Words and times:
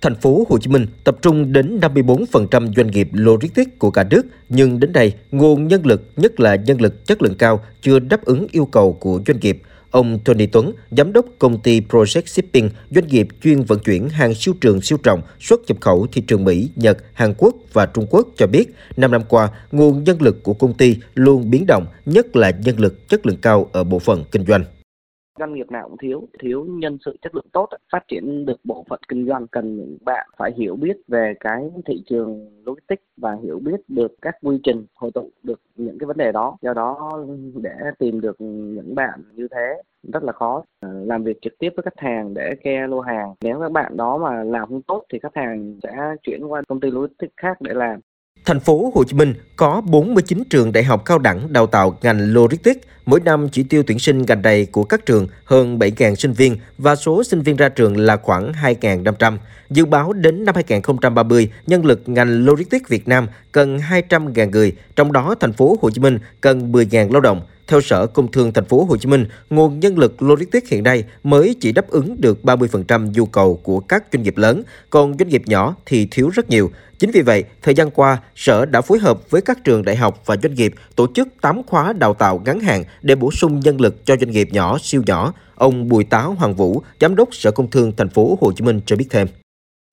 Thành 0.00 0.14
phố 0.14 0.46
Hồ 0.48 0.58
Chí 0.58 0.70
Minh 0.70 0.86
tập 1.04 1.16
trung 1.22 1.52
đến 1.52 1.80
54% 1.80 2.72
doanh 2.76 2.86
nghiệp 2.86 3.08
logistics 3.12 3.70
của 3.78 3.90
cả 3.90 4.04
nước, 4.10 4.22
nhưng 4.48 4.80
đến 4.80 4.92
nay, 4.92 5.14
nguồn 5.30 5.68
nhân 5.68 5.86
lực, 5.86 6.02
nhất 6.16 6.40
là 6.40 6.56
nhân 6.56 6.80
lực 6.80 7.06
chất 7.06 7.22
lượng 7.22 7.34
cao, 7.34 7.60
chưa 7.82 7.98
đáp 7.98 8.24
ứng 8.24 8.46
yêu 8.52 8.66
cầu 8.66 8.92
của 8.92 9.20
doanh 9.26 9.40
nghiệp. 9.40 9.62
Ông 9.90 10.18
Tony 10.24 10.46
Tuấn, 10.46 10.72
giám 10.90 11.12
đốc 11.12 11.26
công 11.38 11.62
ty 11.62 11.80
Project 11.80 12.26
Shipping, 12.26 12.70
doanh 12.90 13.06
nghiệp 13.06 13.28
chuyên 13.42 13.62
vận 13.62 13.78
chuyển 13.78 14.08
hàng 14.08 14.34
siêu 14.34 14.54
trường 14.60 14.80
siêu 14.80 14.98
trọng 15.02 15.22
xuất 15.40 15.60
nhập 15.68 15.76
khẩu 15.80 16.06
thị 16.12 16.20
trường 16.20 16.44
Mỹ, 16.44 16.70
Nhật, 16.76 16.98
Hàn 17.12 17.34
Quốc 17.38 17.54
và 17.72 17.86
Trung 17.86 18.06
Quốc 18.10 18.28
cho 18.36 18.46
biết, 18.46 18.74
5 18.96 19.10
năm 19.10 19.22
qua, 19.28 19.48
nguồn 19.72 20.04
nhân 20.04 20.22
lực 20.22 20.42
của 20.42 20.54
công 20.54 20.74
ty 20.74 20.96
luôn 21.14 21.50
biến 21.50 21.64
động, 21.66 21.86
nhất 22.06 22.36
là 22.36 22.50
nhân 22.50 22.80
lực 22.80 23.08
chất 23.08 23.26
lượng 23.26 23.38
cao 23.42 23.70
ở 23.72 23.84
bộ 23.84 23.98
phận 23.98 24.24
kinh 24.30 24.44
doanh 24.46 24.64
doanh 25.38 25.54
nghiệp 25.54 25.70
nào 25.70 25.88
cũng 25.88 25.98
thiếu 25.98 26.28
thiếu 26.38 26.64
nhân 26.68 26.98
sự 27.04 27.16
chất 27.22 27.34
lượng 27.34 27.48
tốt 27.52 27.68
phát 27.92 28.08
triển 28.08 28.46
được 28.46 28.60
bộ 28.64 28.84
phận 28.88 29.00
kinh 29.08 29.26
doanh 29.26 29.46
cần 29.46 29.76
những 29.76 29.98
bạn 30.04 30.28
phải 30.36 30.52
hiểu 30.56 30.76
biết 30.76 30.96
về 31.08 31.34
cái 31.40 31.70
thị 31.86 32.02
trường 32.06 32.50
logistics 32.64 33.02
và 33.16 33.36
hiểu 33.42 33.58
biết 33.58 33.80
được 33.88 34.12
các 34.22 34.36
quy 34.42 34.60
trình 34.62 34.86
hội 34.94 35.10
tụ 35.14 35.30
được 35.42 35.60
những 35.76 35.98
cái 35.98 36.06
vấn 36.06 36.16
đề 36.16 36.32
đó. 36.32 36.56
Do 36.62 36.74
đó 36.74 37.24
để 37.54 37.74
tìm 37.98 38.20
được 38.20 38.36
những 38.40 38.94
bạn 38.94 39.20
như 39.32 39.48
thế 39.50 39.82
rất 40.12 40.24
là 40.24 40.32
khó. 40.32 40.62
Ờ, 40.80 40.88
làm 41.04 41.24
việc 41.24 41.38
trực 41.42 41.58
tiếp 41.58 41.70
với 41.76 41.82
khách 41.82 41.98
hàng 41.98 42.34
để 42.34 42.54
ke 42.62 42.86
lô 42.86 43.00
hàng. 43.00 43.34
Nếu 43.40 43.60
các 43.60 43.72
bạn 43.72 43.96
đó 43.96 44.18
mà 44.18 44.44
làm 44.44 44.68
không 44.68 44.82
tốt 44.82 45.04
thì 45.12 45.18
khách 45.18 45.36
hàng 45.36 45.78
sẽ 45.82 46.14
chuyển 46.22 46.46
qua 46.46 46.62
công 46.68 46.80
ty 46.80 46.90
logistics 46.90 47.32
khác 47.36 47.60
để 47.60 47.74
làm. 47.74 48.00
Thành 48.46 48.60
phố 48.60 48.92
Hồ 48.94 49.04
Chí 49.04 49.14
Minh 49.14 49.34
có 49.56 49.80
49 49.80 50.42
trường 50.50 50.72
đại 50.72 50.84
học 50.84 51.04
cao 51.04 51.18
đẳng 51.18 51.52
đào 51.52 51.66
tạo 51.66 51.98
ngành 52.02 52.32
logistics, 52.32 52.80
mỗi 53.06 53.20
năm 53.20 53.48
chỉ 53.48 53.62
tiêu 53.62 53.82
tuyển 53.86 53.98
sinh 53.98 54.24
ngành 54.28 54.42
này 54.42 54.66
của 54.66 54.84
các 54.84 55.06
trường 55.06 55.26
hơn 55.44 55.78
7.000 55.78 56.14
sinh 56.14 56.32
viên 56.32 56.56
và 56.78 56.96
số 56.96 57.24
sinh 57.24 57.42
viên 57.42 57.56
ra 57.56 57.68
trường 57.68 57.96
là 57.96 58.16
khoảng 58.16 58.52
2.500. 58.52 59.36
Dự 59.70 59.84
báo 59.84 60.12
đến 60.12 60.44
năm 60.44 60.54
2030, 60.54 61.50
nhân 61.66 61.84
lực 61.84 62.02
ngành 62.06 62.44
logistics 62.44 62.88
Việt 62.88 63.08
Nam 63.08 63.26
cần 63.52 63.78
200.000 63.78 64.50
người, 64.50 64.72
trong 64.96 65.12
đó 65.12 65.34
thành 65.40 65.52
phố 65.52 65.76
Hồ 65.82 65.90
Chí 65.90 66.00
Minh 66.00 66.18
cần 66.40 66.72
10.000 66.72 67.12
lao 67.12 67.20
động. 67.20 67.40
Theo 67.66 67.80
Sở 67.80 68.06
Công 68.06 68.30
Thương 68.30 68.52
Thành 68.52 68.64
phố 68.64 68.84
Hồ 68.84 68.96
Chí 68.96 69.08
Minh, 69.08 69.26
nguồn 69.50 69.80
nhân 69.80 69.98
lực 69.98 70.22
logistics 70.22 70.70
hiện 70.70 70.82
nay 70.82 71.04
mới 71.22 71.56
chỉ 71.60 71.72
đáp 71.72 71.88
ứng 71.88 72.20
được 72.20 72.38
30% 72.42 73.12
nhu 73.12 73.26
cầu 73.26 73.60
của 73.62 73.80
các 73.80 74.04
doanh 74.12 74.22
nghiệp 74.22 74.36
lớn, 74.36 74.62
còn 74.90 75.18
doanh 75.18 75.28
nghiệp 75.28 75.42
nhỏ 75.46 75.76
thì 75.86 76.08
thiếu 76.10 76.28
rất 76.28 76.50
nhiều. 76.50 76.70
Chính 76.98 77.10
vì 77.10 77.22
vậy, 77.22 77.44
thời 77.62 77.74
gian 77.74 77.90
qua, 77.90 78.18
Sở 78.34 78.66
đã 78.66 78.80
phối 78.80 78.98
hợp 78.98 79.30
với 79.30 79.42
các 79.42 79.64
trường 79.64 79.84
đại 79.84 79.96
học 79.96 80.22
và 80.26 80.36
doanh 80.42 80.54
nghiệp 80.54 80.74
tổ 80.96 81.06
chức 81.14 81.28
8 81.40 81.62
khóa 81.66 81.92
đào 81.92 82.14
tạo 82.14 82.42
ngắn 82.44 82.60
hạn 82.60 82.84
để 83.02 83.14
bổ 83.14 83.30
sung 83.30 83.60
nhân 83.60 83.80
lực 83.80 84.06
cho 84.06 84.16
doanh 84.16 84.30
nghiệp 84.30 84.48
nhỏ, 84.52 84.78
siêu 84.82 85.02
nhỏ. 85.06 85.32
Ông 85.54 85.88
Bùi 85.88 86.04
Táo 86.04 86.34
Hoàng 86.34 86.54
Vũ, 86.54 86.82
Giám 87.00 87.16
đốc 87.16 87.34
Sở 87.34 87.50
Công 87.50 87.70
Thương 87.70 87.92
Thành 87.96 88.08
phố 88.08 88.38
Hồ 88.40 88.52
Chí 88.52 88.64
Minh 88.64 88.80
cho 88.86 88.96
biết 88.96 89.06
thêm. 89.10 89.26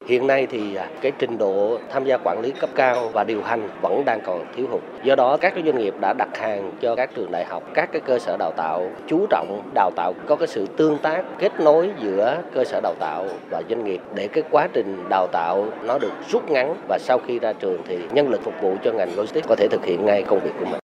Hiện 0.06 0.28
nay 0.28 0.48
thì 0.50 0.76
à, 0.76 0.88
cái 1.02 1.12
trình 1.20 1.38
độ 1.38 1.78
tham 1.90 2.06
gia 2.06 2.18
quản 2.24 2.42
lý 2.42 2.52
cấp 2.52 2.70
cao 2.76 3.10
và 3.14 3.24
điều 3.24 3.42
hành 3.44 3.70
vẫn 3.82 4.06
đang 4.06 4.22
còn 4.22 4.46
thiếu 4.56 4.68
hụt. 4.72 4.82
Do 5.04 5.16
đó 5.16 5.38
các 5.38 5.54
cái 5.56 5.64
doanh 5.64 5.78
nghiệp 5.78 5.94
đã 6.00 6.14
đặt 6.14 6.38
hàng 6.38 6.72
cho 6.82 6.96
các 6.96 7.10
trường 7.16 7.32
đại 7.32 7.46
học, 7.46 7.64
các 7.74 7.90
cái 7.92 8.02
cơ 8.06 8.20
sở 8.20 8.38
đào 8.38 8.52
tạo 8.52 8.90
chú 9.08 9.26
trọng 9.30 9.62
đào 9.74 9.92
tạo 9.96 10.14
có 10.28 10.36
cái 10.36 10.48
sự 10.48 10.66
tương 10.78 10.98
tác 10.98 11.24
kết 11.40 11.60
nối 11.60 11.90
giữa 12.00 12.38
cơ 12.54 12.64
sở 12.64 12.80
đào 12.84 12.94
tạo 13.00 13.26
và 13.52 13.62
doanh 13.70 13.84
nghiệp 13.84 14.02
để 14.16 14.28
cái 14.28 14.44
quá 14.52 14.68
trình 14.74 15.04
đào 15.10 15.28
tạo 15.28 15.68
nó 15.84 15.98
được 15.98 16.12
rút 16.30 16.52
ngắn 16.52 16.76
và 16.88 16.98
sau 17.00 17.20
khi 17.28 17.40
ra 17.40 17.54
trường 17.54 17.82
thì 17.88 17.98
nhân 18.14 18.30
lực 18.30 18.44
phục 18.44 18.54
vụ 18.62 18.76
cho 18.84 18.92
ngành 18.92 19.10
logistics 19.16 19.48
có 19.48 19.56
thể 19.56 19.68
thực 19.68 19.86
hiện 19.86 20.06
ngay 20.06 20.24
công 20.24 20.40
việc 20.40 20.52
của 20.60 20.66
mình. 20.66 20.83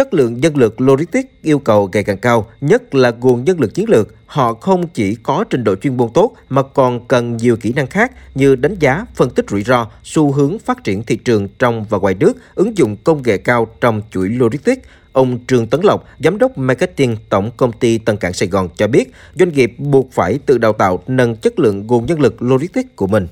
Chất 0.00 0.14
lượng 0.14 0.40
nhân 0.40 0.56
lực 0.56 0.80
logistics 0.80 1.28
yêu 1.42 1.58
cầu 1.58 1.90
ngày 1.92 2.04
càng 2.04 2.18
cao, 2.18 2.46
nhất 2.60 2.94
là 2.94 3.10
nguồn 3.10 3.44
nhân 3.44 3.60
lực 3.60 3.74
chiến 3.74 3.88
lược. 3.88 4.14
Họ 4.26 4.54
không 4.54 4.88
chỉ 4.88 5.14
có 5.14 5.44
trình 5.50 5.64
độ 5.64 5.76
chuyên 5.76 5.96
môn 5.96 6.08
tốt 6.14 6.32
mà 6.48 6.62
còn 6.62 7.08
cần 7.08 7.36
nhiều 7.36 7.56
kỹ 7.56 7.72
năng 7.72 7.86
khác 7.86 8.12
như 8.34 8.56
đánh 8.56 8.74
giá, 8.80 9.06
phân 9.14 9.30
tích 9.30 9.50
rủi 9.50 9.62
ro, 9.62 9.86
xu 10.04 10.32
hướng 10.32 10.58
phát 10.58 10.84
triển 10.84 11.02
thị 11.02 11.16
trường 11.16 11.48
trong 11.58 11.84
và 11.88 11.98
ngoài 11.98 12.14
nước, 12.14 12.32
ứng 12.54 12.76
dụng 12.76 12.96
công 13.04 13.22
nghệ 13.22 13.36
cao 13.38 13.66
trong 13.80 14.02
chuỗi 14.10 14.28
logistics. 14.28 14.82
Ông 15.12 15.38
Trương 15.46 15.66
Tấn 15.66 15.80
Lộc, 15.84 16.04
Giám 16.24 16.38
đốc 16.38 16.58
Marketing 16.58 17.16
Tổng 17.28 17.50
Công 17.56 17.72
ty 17.72 17.98
Tân 17.98 18.16
Cảng 18.16 18.32
Sài 18.32 18.48
Gòn 18.48 18.68
cho 18.76 18.86
biết, 18.86 19.12
doanh 19.34 19.52
nghiệp 19.52 19.74
buộc 19.78 20.12
phải 20.12 20.38
tự 20.46 20.58
đào 20.58 20.72
tạo 20.72 21.02
nâng 21.06 21.36
chất 21.36 21.58
lượng 21.58 21.86
nguồn 21.86 22.06
nhân 22.06 22.20
lực 22.20 22.42
logistics 22.42 22.90
của 22.96 23.06
mình. 23.06 23.26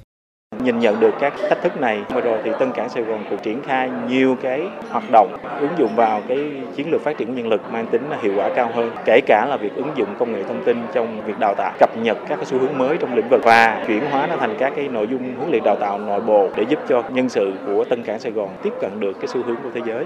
Nhìn 0.64 0.78
nhận 0.78 1.00
được 1.00 1.14
các 1.20 1.34
thách 1.48 1.62
thức 1.62 1.80
này, 1.80 2.02
vừa 2.14 2.20
rồi 2.20 2.38
thì 2.44 2.50
Tân 2.58 2.72
Cảng 2.72 2.88
Sài 2.88 3.02
Gòn 3.02 3.24
cũng 3.30 3.38
triển 3.42 3.62
khai 3.62 3.90
nhiều 4.08 4.36
cái 4.42 4.62
hoạt 4.90 5.04
động 5.12 5.36
ứng 5.60 5.70
dụng 5.78 5.96
vào 5.96 6.22
cái 6.28 6.38
chiến 6.76 6.90
lược 6.90 7.00
phát 7.00 7.18
triển 7.18 7.34
nhân 7.34 7.48
lực 7.48 7.60
mang 7.72 7.86
tính 7.86 8.02
hiệu 8.22 8.32
quả 8.36 8.50
cao 8.56 8.70
hơn, 8.74 8.90
kể 9.04 9.20
cả 9.26 9.46
là 9.46 9.56
việc 9.56 9.74
ứng 9.76 9.90
dụng 9.96 10.08
công 10.18 10.32
nghệ 10.32 10.42
thông 10.42 10.64
tin 10.64 10.82
trong 10.92 11.22
việc 11.26 11.38
đào 11.38 11.54
tạo, 11.54 11.72
cập 11.78 11.96
nhật 11.96 12.18
các 12.28 12.36
cái 12.36 12.44
xu 12.44 12.58
hướng 12.58 12.78
mới 12.78 12.96
trong 12.96 13.14
lĩnh 13.14 13.28
vực 13.28 13.40
và 13.44 13.84
chuyển 13.86 14.10
hóa 14.10 14.26
nó 14.26 14.36
thành 14.36 14.56
các 14.58 14.72
cái 14.76 14.88
nội 14.88 15.06
dung 15.10 15.34
huấn 15.36 15.50
luyện 15.50 15.62
đào 15.64 15.76
tạo 15.80 15.98
nội 15.98 16.20
bộ 16.20 16.48
để 16.56 16.64
giúp 16.68 16.78
cho 16.88 17.02
nhân 17.10 17.28
sự 17.28 17.52
của 17.66 17.84
Tân 17.84 18.02
Cảng 18.02 18.18
Sài 18.18 18.32
Gòn 18.32 18.48
tiếp 18.62 18.72
cận 18.80 19.00
được 19.00 19.12
cái 19.20 19.26
xu 19.26 19.42
hướng 19.42 19.56
của 19.56 19.70
thế 19.74 19.80
giới. 19.86 20.04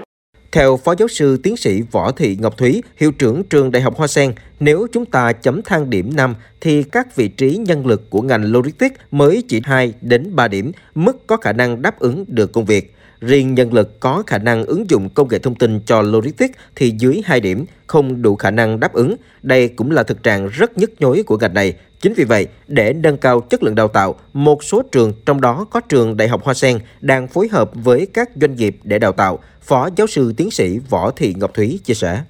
Theo 0.53 0.77
Phó 0.77 0.95
Giáo 0.97 1.07
sư 1.07 1.37
Tiến 1.43 1.57
sĩ 1.57 1.81
Võ 1.91 2.11
Thị 2.11 2.37
Ngọc 2.41 2.57
Thúy, 2.57 2.83
Hiệu 2.97 3.11
trưởng 3.11 3.43
trường 3.43 3.71
Đại 3.71 3.81
học 3.81 3.97
Hoa 3.97 4.07
Sen, 4.07 4.33
nếu 4.59 4.87
chúng 4.91 5.05
ta 5.05 5.33
chấm 5.33 5.61
thang 5.61 5.89
điểm 5.89 6.15
5 6.15 6.35
thì 6.61 6.83
các 6.83 7.15
vị 7.15 7.27
trí 7.27 7.57
nhân 7.57 7.87
lực 7.87 8.09
của 8.09 8.21
ngành 8.21 8.51
logistics 8.51 8.95
mới 9.11 9.43
chỉ 9.47 9.61
2 9.63 9.93
đến 10.01 10.35
3 10.35 10.47
điểm, 10.47 10.71
mức 10.95 11.27
có 11.27 11.37
khả 11.37 11.53
năng 11.53 11.81
đáp 11.81 11.99
ứng 11.99 12.25
được 12.27 12.51
công 12.51 12.65
việc. 12.65 12.95
Riêng 13.21 13.55
nhân 13.55 13.73
lực 13.73 13.99
có 13.99 14.23
khả 14.27 14.37
năng 14.37 14.65
ứng 14.65 14.89
dụng 14.89 15.09
công 15.09 15.27
nghệ 15.27 15.39
thông 15.39 15.55
tin 15.55 15.79
cho 15.85 16.01
logistics 16.01 16.55
thì 16.75 16.93
dưới 16.97 17.21
2 17.25 17.39
điểm, 17.39 17.65
không 17.87 18.21
đủ 18.21 18.35
khả 18.35 18.51
năng 18.51 18.79
đáp 18.79 18.93
ứng. 18.93 19.15
Đây 19.41 19.67
cũng 19.67 19.91
là 19.91 20.03
thực 20.03 20.23
trạng 20.23 20.47
rất 20.47 20.77
nhức 20.77 21.01
nhối 21.01 21.23
của 21.23 21.37
ngành 21.37 21.53
này. 21.53 21.73
Chính 22.03 22.13
vì 22.13 22.23
vậy, 22.23 22.47
để 22.67 22.93
nâng 22.93 23.17
cao 23.17 23.41
chất 23.41 23.63
lượng 23.63 23.75
đào 23.75 23.87
tạo, 23.87 24.15
một 24.33 24.63
số 24.63 24.81
trường, 24.91 25.13
trong 25.25 25.41
đó 25.41 25.65
có 25.69 25.79
trường 25.79 26.17
Đại 26.17 26.27
học 26.27 26.43
Hoa 26.43 26.53
Sen, 26.53 26.79
đang 27.01 27.27
phối 27.27 27.47
hợp 27.47 27.71
với 27.73 28.07
các 28.13 28.29
doanh 28.41 28.55
nghiệp 28.55 28.77
để 28.83 28.99
đào 28.99 29.11
tạo. 29.11 29.39
Phó 29.61 29.89
giáo 29.95 30.07
sư 30.07 30.33
tiến 30.37 30.51
sĩ 30.51 30.79
Võ 30.89 31.11
Thị 31.11 31.33
Ngọc 31.37 31.53
Thúy 31.53 31.79
chia 31.83 31.93
sẻ. 31.93 32.23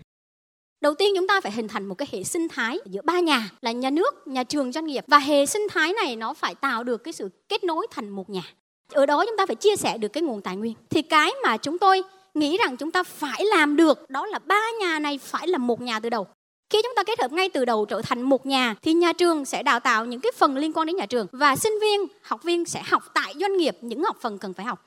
Đầu 0.81 0.93
tiên 0.93 1.13
chúng 1.17 1.27
ta 1.27 1.41
phải 1.41 1.51
hình 1.51 1.67
thành 1.67 1.85
một 1.85 1.95
cái 1.95 2.07
hệ 2.11 2.23
sinh 2.23 2.47
thái 2.49 2.79
giữa 2.85 3.01
ba 3.03 3.19
nhà 3.19 3.49
là 3.61 3.71
nhà 3.71 3.89
nước, 3.89 4.27
nhà 4.27 4.43
trường, 4.43 4.71
doanh 4.71 4.85
nghiệp 4.85 5.03
và 5.07 5.19
hệ 5.19 5.45
sinh 5.45 5.67
thái 5.71 5.93
này 5.93 6.15
nó 6.15 6.33
phải 6.33 6.55
tạo 6.55 6.83
được 6.83 7.03
cái 7.03 7.13
sự 7.13 7.29
kết 7.49 7.63
nối 7.63 7.87
thành 7.91 8.09
một 8.09 8.29
nhà. 8.29 8.43
Ở 8.93 9.05
đó 9.05 9.25
chúng 9.25 9.37
ta 9.37 9.45
phải 9.45 9.55
chia 9.55 9.75
sẻ 9.75 9.97
được 9.97 10.07
cái 10.07 10.23
nguồn 10.23 10.41
tài 10.41 10.55
nguyên. 10.55 10.73
Thì 10.89 11.01
cái 11.01 11.31
mà 11.43 11.57
chúng 11.57 11.77
tôi 11.77 12.01
nghĩ 12.33 12.57
rằng 12.57 12.77
chúng 12.77 12.91
ta 12.91 13.03
phải 13.03 13.45
làm 13.45 13.75
được 13.75 14.09
đó 14.09 14.25
là 14.25 14.39
ba 14.39 14.61
nhà 14.79 14.99
này 14.99 15.19
phải 15.23 15.47
là 15.47 15.57
một 15.57 15.81
nhà 15.81 15.99
từ 15.99 16.09
đầu. 16.09 16.27
Khi 16.73 16.79
chúng 16.83 16.93
ta 16.95 17.03
kết 17.03 17.19
hợp 17.21 17.31
ngay 17.31 17.49
từ 17.53 17.65
đầu 17.65 17.85
trở 17.85 18.01
thành 18.01 18.21
một 18.21 18.45
nhà 18.45 18.75
thì 18.81 18.93
nhà 18.93 19.13
trường 19.13 19.45
sẽ 19.45 19.63
đào 19.63 19.79
tạo 19.79 20.05
những 20.05 20.19
cái 20.19 20.31
phần 20.37 20.57
liên 20.57 20.73
quan 20.73 20.87
đến 20.87 20.95
nhà 20.95 21.05
trường 21.05 21.27
và 21.31 21.55
sinh 21.55 21.71
viên, 21.81 21.99
học 22.21 22.43
viên 22.43 22.65
sẽ 22.65 22.81
học 22.85 23.03
tại 23.13 23.33
doanh 23.39 23.57
nghiệp 23.57 23.77
những 23.81 24.03
học 24.03 24.17
phần 24.21 24.37
cần 24.37 24.53
phải 24.53 24.65
học. 24.65 24.85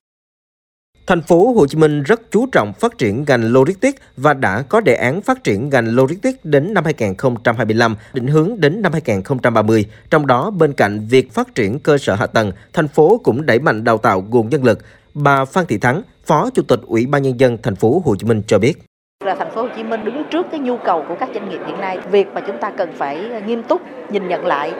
Thành 1.06 1.22
phố 1.22 1.52
Hồ 1.52 1.66
Chí 1.66 1.78
Minh 1.78 2.02
rất 2.02 2.20
chú 2.30 2.46
trọng 2.52 2.72
phát 2.72 2.98
triển 2.98 3.24
ngành 3.28 3.52
logistics 3.52 4.02
và 4.16 4.34
đã 4.34 4.62
có 4.62 4.80
đề 4.80 4.94
án 4.94 5.22
phát 5.22 5.44
triển 5.44 5.68
ngành 5.68 5.94
logistics 5.94 6.38
đến 6.44 6.74
năm 6.74 6.84
2025, 6.84 7.96
định 8.12 8.26
hướng 8.26 8.60
đến 8.60 8.82
năm 8.82 8.92
2030. 8.92 9.84
Trong 10.10 10.26
đó, 10.26 10.50
bên 10.50 10.72
cạnh 10.72 11.06
việc 11.10 11.32
phát 11.32 11.54
triển 11.54 11.78
cơ 11.78 11.98
sở 11.98 12.14
hạ 12.14 12.26
tầng, 12.26 12.52
thành 12.72 12.88
phố 12.88 13.20
cũng 13.24 13.46
đẩy 13.46 13.58
mạnh 13.58 13.84
đào 13.84 13.98
tạo 13.98 14.24
nguồn 14.30 14.48
nhân 14.48 14.64
lực. 14.64 14.78
Bà 15.14 15.44
Phan 15.44 15.66
Thị 15.66 15.78
Thắng, 15.78 16.02
Phó 16.24 16.50
Chủ 16.50 16.62
tịch 16.62 16.80
Ủy 16.86 17.06
ban 17.06 17.22
nhân 17.22 17.40
dân 17.40 17.58
thành 17.62 17.76
phố 17.76 18.02
Hồ 18.04 18.16
Chí 18.16 18.26
Minh 18.26 18.42
cho 18.46 18.58
biết 18.58 18.78
là 19.26 19.34
thành 19.34 19.50
phố 19.50 19.62
Hồ 19.62 19.68
Chí 19.76 19.82
Minh 19.82 20.04
đứng 20.04 20.24
trước 20.24 20.46
cái 20.50 20.60
nhu 20.60 20.76
cầu 20.76 21.04
của 21.08 21.14
các 21.14 21.28
doanh 21.34 21.48
nghiệp 21.48 21.60
hiện 21.66 21.80
nay, 21.80 21.98
việc 22.10 22.34
mà 22.34 22.40
chúng 22.40 22.58
ta 22.58 22.70
cần 22.70 22.92
phải 22.92 23.30
nghiêm 23.46 23.62
túc 23.62 23.80
nhìn 24.10 24.28
nhận 24.28 24.46
lại 24.46 24.72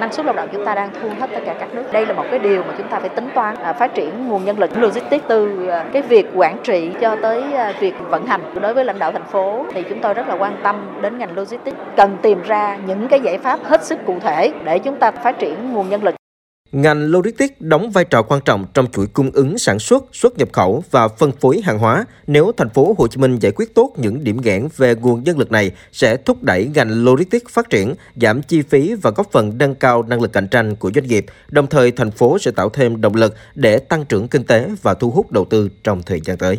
năng 0.00 0.12
suất 0.12 0.26
lao 0.26 0.34
động 0.34 0.48
chúng 0.52 0.64
ta 0.64 0.74
đang 0.74 0.90
thua 1.02 1.08
hết 1.08 1.30
tất 1.32 1.40
cả 1.46 1.54
các 1.60 1.74
nước. 1.74 1.84
Đây 1.92 2.06
là 2.06 2.12
một 2.12 2.24
cái 2.30 2.38
điều 2.38 2.62
mà 2.62 2.74
chúng 2.78 2.88
ta 2.88 2.98
phải 2.98 3.08
tính 3.08 3.28
toán 3.34 3.56
à, 3.56 3.72
phát 3.72 3.94
triển 3.94 4.28
nguồn 4.28 4.44
nhân 4.44 4.58
lực 4.58 4.70
logistics 4.78 5.24
từ 5.28 5.68
à, 5.68 5.84
cái 5.92 6.02
việc 6.02 6.26
quản 6.34 6.58
trị 6.62 6.90
cho 7.00 7.16
tới 7.22 7.52
à, 7.52 7.72
việc 7.80 7.94
vận 8.08 8.26
hành. 8.26 8.40
Đối 8.60 8.74
với 8.74 8.84
lãnh 8.84 8.98
đạo 8.98 9.12
thành 9.12 9.24
phố 9.24 9.64
thì 9.72 9.82
chúng 9.88 10.00
tôi 10.00 10.14
rất 10.14 10.28
là 10.28 10.34
quan 10.34 10.56
tâm 10.62 10.98
đến 11.00 11.18
ngành 11.18 11.36
logistics, 11.36 11.78
cần 11.96 12.16
tìm 12.22 12.42
ra 12.42 12.76
những 12.86 13.08
cái 13.08 13.20
giải 13.20 13.38
pháp 13.38 13.60
hết 13.64 13.84
sức 13.84 13.98
cụ 14.06 14.16
thể 14.20 14.52
để 14.64 14.78
chúng 14.78 14.96
ta 14.96 15.10
phát 15.10 15.38
triển 15.38 15.72
nguồn 15.72 15.90
nhân 15.90 16.04
lực 16.04 16.14
Ngành 16.72 17.10
logistics 17.10 17.54
đóng 17.60 17.90
vai 17.90 18.04
trò 18.04 18.22
quan 18.22 18.40
trọng 18.44 18.66
trong 18.74 18.86
chuỗi 18.92 19.06
cung 19.06 19.30
ứng 19.30 19.58
sản 19.58 19.78
xuất, 19.78 20.04
xuất 20.12 20.38
nhập 20.38 20.48
khẩu 20.52 20.84
và 20.90 21.08
phân 21.08 21.32
phối 21.32 21.60
hàng 21.64 21.78
hóa. 21.78 22.04
Nếu 22.26 22.52
thành 22.56 22.68
phố 22.68 22.94
Hồ 22.98 23.08
Chí 23.08 23.20
Minh 23.20 23.38
giải 23.38 23.52
quyết 23.56 23.74
tốt 23.74 23.92
những 23.96 24.24
điểm 24.24 24.40
nghẽn 24.42 24.68
về 24.76 24.94
nguồn 24.94 25.24
nhân 25.24 25.38
lực 25.38 25.50
này 25.50 25.70
sẽ 25.92 26.16
thúc 26.16 26.42
đẩy 26.42 26.70
ngành 26.74 27.04
logistics 27.04 27.52
phát 27.52 27.70
triển, 27.70 27.94
giảm 28.16 28.42
chi 28.42 28.62
phí 28.62 28.94
và 28.94 29.10
góp 29.10 29.32
phần 29.32 29.52
nâng 29.58 29.74
cao 29.74 30.02
năng 30.02 30.20
lực 30.20 30.32
cạnh 30.32 30.48
tranh 30.48 30.76
của 30.76 30.90
doanh 30.94 31.06
nghiệp. 31.06 31.26
Đồng 31.48 31.66
thời 31.66 31.90
thành 31.90 32.10
phố 32.10 32.38
sẽ 32.38 32.50
tạo 32.50 32.68
thêm 32.68 33.00
động 33.00 33.14
lực 33.14 33.34
để 33.54 33.78
tăng 33.78 34.04
trưởng 34.04 34.28
kinh 34.28 34.44
tế 34.44 34.68
và 34.82 34.94
thu 34.94 35.10
hút 35.10 35.32
đầu 35.32 35.44
tư 35.44 35.68
trong 35.84 36.02
thời 36.02 36.20
gian 36.20 36.36
tới. 36.36 36.58